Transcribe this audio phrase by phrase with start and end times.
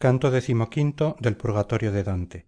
[0.00, 2.46] canto del purgatorio de dante.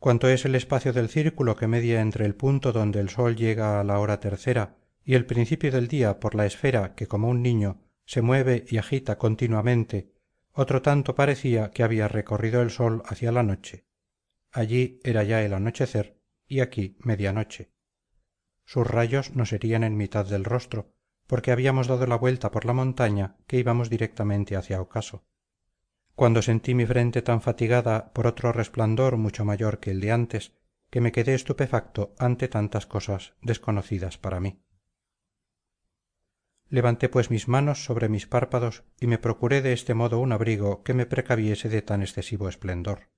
[0.00, 3.78] Cuanto es el espacio del círculo que media entre el punto donde el sol llega
[3.78, 4.74] a la hora tercera
[5.04, 8.78] y el principio del día por la esfera que como un niño se mueve y
[8.78, 10.12] agita continuamente
[10.50, 13.86] otro tanto parecía que había recorrido el sol hacia la noche.
[14.50, 16.18] Allí era ya el anochecer
[16.48, 17.70] y aquí media noche
[18.64, 20.92] sus rayos nos herían en mitad del rostro
[21.28, 25.24] porque habíamos dado la vuelta por la montaña que íbamos directamente hacia ocaso.
[26.16, 30.52] Cuando sentí mi frente tan fatigada por otro resplandor mucho mayor que el de antes
[30.90, 34.64] que me quedé estupefacto ante tantas cosas desconocidas para mí.
[36.70, 40.82] Levanté pues mis manos sobre mis párpados y me procuré de este modo un abrigo
[40.82, 43.10] que me precaviese de tan excesivo esplendor.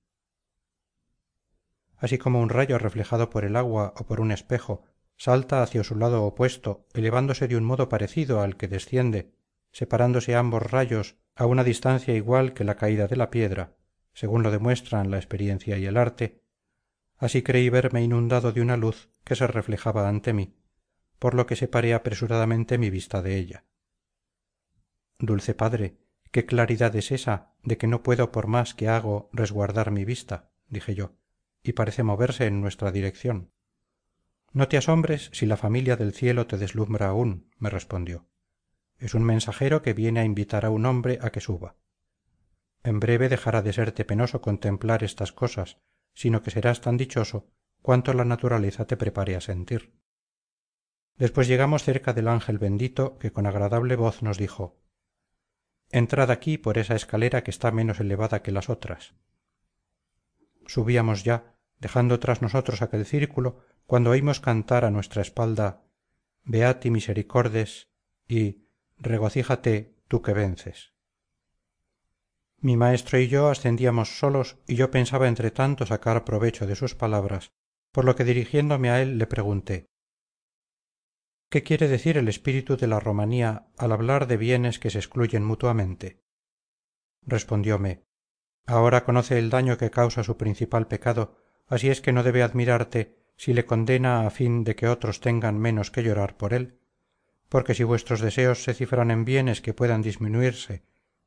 [1.97, 4.83] Así como un rayo reflejado por el agua o por un espejo
[5.21, 9.35] salta hacia su lado opuesto elevándose de un modo parecido al que desciende
[9.71, 13.77] separándose ambos rayos a una distancia igual que la caída de la piedra
[14.13, 16.41] según lo demuestran la experiencia y el arte.
[17.17, 20.55] Así creí verme inundado de una luz que se reflejaba ante mí
[21.19, 23.65] por lo que separé apresuradamente mi vista de ella.
[25.19, 25.99] Dulce padre
[26.31, 30.49] qué claridad es esa de que no puedo por más que hago resguardar mi vista
[30.67, 31.13] dije yo
[31.61, 33.51] y parece moverse en nuestra dirección
[34.53, 38.27] no te asombres si la familia del cielo te deslumbra aún me respondió.
[38.97, 41.75] Es un mensajero que viene a invitar a un hombre a que suba.
[42.83, 45.77] En breve dejará de serte penoso contemplar estas cosas
[46.13, 47.47] sino que serás tan dichoso
[47.81, 49.93] cuanto la naturaleza te prepare a sentir.
[51.17, 54.77] Después llegamos cerca del ángel bendito que con agradable voz nos dijo
[55.89, 59.13] entrad aquí por esa escalera que está menos elevada que las otras
[60.65, 61.50] subíamos ya
[61.81, 65.81] dejando tras nosotros aquel círculo cuando oímos cantar a nuestra espalda
[66.43, 67.89] beati misericordes
[68.27, 70.93] y regocíjate tú que vences.
[72.59, 76.93] Mi maestro y yo ascendíamos solos y yo pensaba entre tanto sacar provecho de sus
[76.95, 77.51] palabras
[77.91, 79.89] por lo que dirigiéndome a él le pregunté
[81.49, 85.43] qué quiere decir el espíritu de la romanía al hablar de bienes que se excluyen
[85.43, 86.23] mutuamente
[87.23, 88.05] respondióme
[88.67, 91.40] ahora conoce el daño que causa su principal pecado
[91.71, 95.57] así es que no debe admirarte si le condena a fin de que otros tengan
[95.57, 96.77] menos que llorar por él
[97.47, 100.83] porque si vuestros deseos se cifran en bienes que puedan disminuirse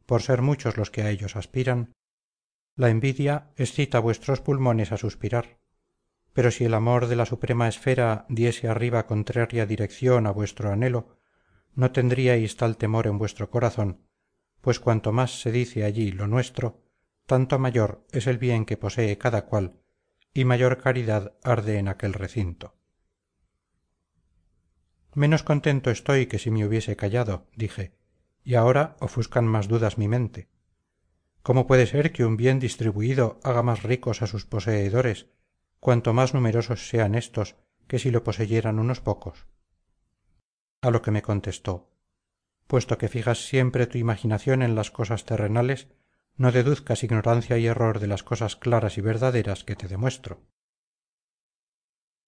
[0.06, 1.94] por ser muchos los que a ellos aspiran
[2.76, 5.60] la envidia excita vuestros pulmones a suspirar.
[6.32, 11.16] Pero si el amor de la suprema esfera diese arriba contraria dirección a vuestro anhelo
[11.74, 14.02] no tendríais tal temor en vuestro corazón
[14.60, 16.82] pues cuanto más se dice allí lo nuestro
[17.26, 19.80] tanto mayor es el bien que posee cada cual
[20.34, 22.74] y mayor caridad arde en aquel recinto.
[25.14, 27.96] Menos contento estoy que si me hubiese callado dije
[28.42, 30.48] y ahora ofuscan más dudas mi mente.
[31.42, 35.28] Cómo puede ser que un bien distribuido haga más ricos a sus poseedores
[35.78, 37.56] cuanto más numerosos sean éstos
[37.86, 39.46] que si lo poseyeran unos pocos
[40.80, 41.90] a lo que me contestó
[42.66, 45.88] puesto que fijas siempre tu imaginación en las cosas terrenales
[46.36, 50.40] no deduzcas ignorancia y error de las cosas claras y verdaderas que te demuestro.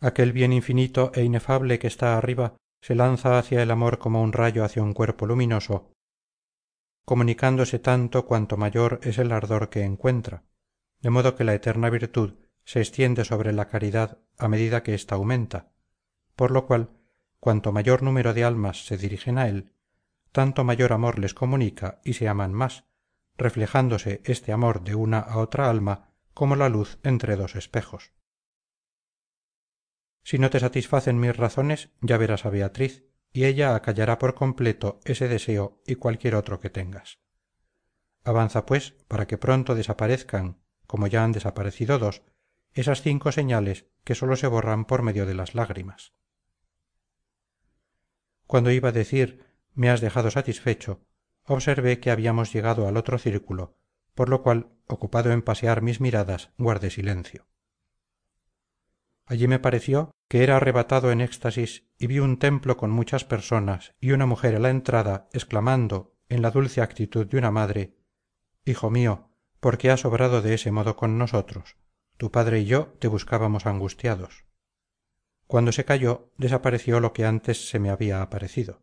[0.01, 4.33] Aquel bien infinito e inefable que está arriba se lanza hacia el amor como un
[4.33, 5.91] rayo hacia un cuerpo luminoso
[7.05, 10.45] comunicándose tanto cuanto mayor es el ardor que encuentra
[11.01, 12.35] de modo que la eterna virtud
[12.65, 15.73] se extiende sobre la caridad a medida que ésta aumenta
[16.35, 16.91] por lo cual
[17.41, 19.73] cuanto mayor número de almas se dirigen a él
[20.33, 22.85] tanto mayor amor les comunica y se aman más
[23.39, 28.13] reflejándose este amor de una a otra alma como la luz entre dos espejos.
[30.23, 35.01] Si no te satisfacen mis razones ya verás a beatriz y ella acallará por completo
[35.05, 37.21] ese deseo y cualquier otro que tengas.
[38.25, 42.23] Avanza pues para que pronto desaparezcan como ya han desaparecido dos
[42.73, 46.13] esas cinco señales que sólo se borran por medio de las lágrimas.
[48.47, 51.07] Cuando iba a decir me has dejado satisfecho
[51.47, 53.77] observé que habíamos llegado al otro círculo
[54.17, 57.47] por lo cual ocupado en pasear mis miradas guardé silencio.
[59.27, 63.95] Allí me pareció que era arrebatado en éxtasis y vi un templo con muchas personas
[64.01, 67.97] y una mujer a la entrada exclamando en la dulce actitud de una madre
[68.65, 71.77] hijo mío por qué has obrado de ese modo con nosotros
[72.17, 74.45] tu padre y yo te buscábamos angustiados
[75.47, 78.83] cuando se calló desapareció lo que antes se me había aparecido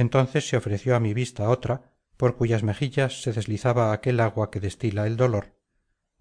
[0.00, 4.58] entonces se ofreció a mi vista otra por cuyas mejillas se deslizaba aquel agua que
[4.58, 5.54] destila el dolor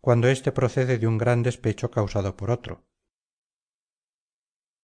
[0.02, 2.86] cuando éste procede de un gran despecho causado por otro.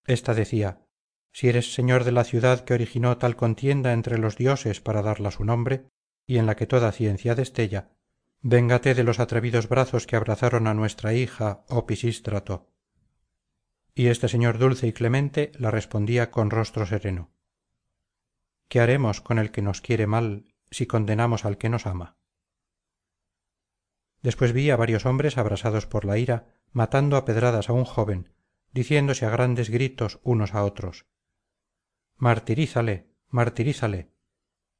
[0.06, 0.81] Esta decía
[1.33, 5.31] si eres señor de la ciudad que originó tal contienda entre los dioses para darla
[5.31, 5.89] su nombre
[6.25, 7.89] y en la que toda ciencia destella
[8.41, 12.71] véngate de los atrevidos brazos que abrazaron a nuestra hija oh pisístrato
[13.94, 17.34] y este señor dulce y clemente la respondía con rostro sereno
[18.67, 22.17] qué haremos con el que nos quiere mal si condenamos al que nos ama
[24.21, 28.33] después vi a varios hombres abrasados por la ira matando a pedradas a un joven
[28.73, 31.06] diciéndose a grandes gritos unos a otros
[32.17, 34.12] martirízale martirízale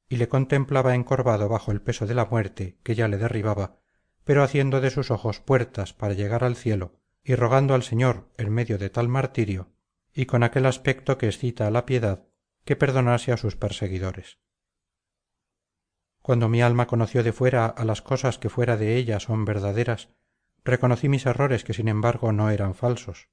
[0.08, 3.78] y le contemplaba encorvado bajo el peso de la muerte que ya le derribaba
[4.24, 8.50] pero haciendo de sus ojos puertas para llegar al cielo y rogando al señor en
[8.50, 9.72] medio de tal martirio
[10.12, 12.26] y con aquel aspecto que excita a la piedad
[12.66, 14.38] que perdonase a sus perseguidores.
[16.20, 20.10] Cuando mi alma conoció de fuera a las cosas que fuera de ella son verdaderas
[20.64, 23.28] reconocí mis errores que sin embargo no eran falsos.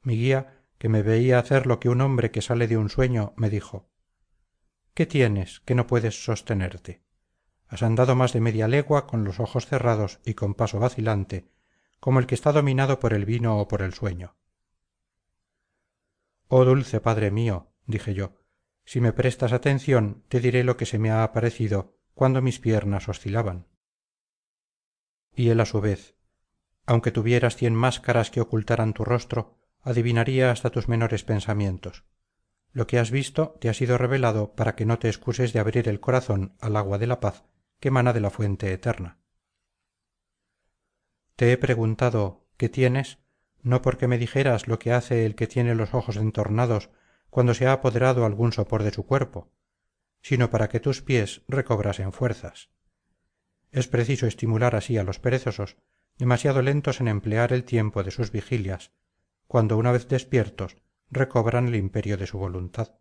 [0.00, 3.34] Mi guía que me veía hacer lo que un hombre que sale de un sueño
[3.36, 3.90] me dijo
[4.94, 7.02] qué tienes que no puedes sostenerte
[7.66, 11.50] has andado más de media legua con los ojos cerrados y con paso vacilante
[11.98, 14.36] como el que está dominado por el vino o por el sueño.
[16.46, 18.36] Oh dulce padre mío dije yo.
[18.84, 23.08] Si me prestas atención te diré lo que se me ha aparecido cuando mis piernas
[23.08, 23.66] oscilaban.
[25.34, 26.14] Y él a su vez
[26.86, 32.04] aunque tuvieras cien máscaras que ocultaran tu rostro adivinaría hasta tus menores pensamientos.
[32.72, 35.88] Lo que has visto te ha sido revelado para que no te excuses de abrir
[35.88, 37.44] el corazón al agua de la paz
[37.80, 39.18] que mana de la fuente eterna.
[41.36, 43.18] Te he preguntado qué tienes
[43.62, 46.90] no porque me dijeras lo que hace el que tiene los ojos entornados
[47.34, 49.50] cuando se ha apoderado algún sopor de su cuerpo
[50.20, 52.70] sino para que tus pies recobrasen fuerzas.
[53.72, 55.76] Es preciso estimular así a los perezosos
[56.16, 58.92] demasiado lentos en emplear el tiempo de sus vigilias
[59.48, 60.76] cuando una vez despiertos
[61.10, 63.00] recobran el imperio de su voluntad.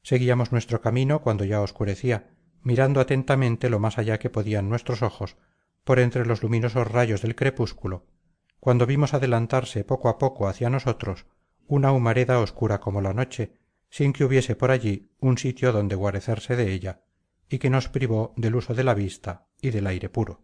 [0.00, 5.36] Seguíamos nuestro camino cuando ya oscurecía mirando atentamente lo más allá que podían nuestros ojos
[5.84, 8.06] por entre los luminosos rayos del crepúsculo
[8.58, 11.26] cuando vimos adelantarse poco a poco hacia nosotros
[11.66, 13.58] una humareda oscura como la noche
[13.90, 17.04] sin que hubiese por allí un sitio donde guarecerse de ella
[17.48, 20.42] y que nos privó del uso de la vista y del aire puro